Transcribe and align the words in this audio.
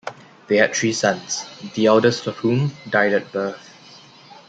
They 0.47 0.57
had 0.57 0.73
three 0.73 0.93
sons, 0.93 1.45
the 1.75 1.85
eldest 1.85 2.25
of 2.25 2.37
whom 2.37 2.71
died 2.89 3.13
at 3.13 3.31
birth. 3.31 3.69